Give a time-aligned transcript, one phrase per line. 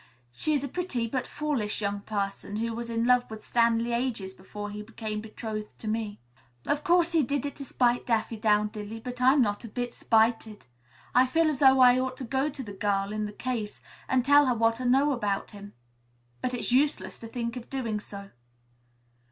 [0.31, 4.33] She is a pretty but foolish young person who was in love with Stanley ages
[4.33, 6.19] before he became betrothed to me.
[6.65, 10.65] Of course he did it to spite Daffydowndilly, but I'm not a bit 'spited.'
[11.13, 13.79] I feel as though I ought to go to the girl in the case
[14.09, 15.73] and tell her what I know about him.
[16.41, 18.31] But it's useless to think of doing so."